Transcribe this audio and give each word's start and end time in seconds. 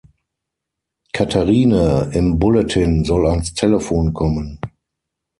Katherine 1.13 2.09
im 2.15 2.39
Bulletin 2.39 3.05
soll 3.05 3.27
ans 3.27 3.53
Telefon 3.53 4.11
kommen! 4.15 4.57